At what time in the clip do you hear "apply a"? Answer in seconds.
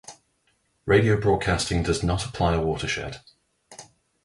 2.25-2.59